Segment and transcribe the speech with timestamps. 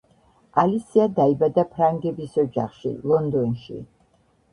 [0.59, 3.79] ალისია დაიბადა ფრანგების ოჯახში, ლონდონში.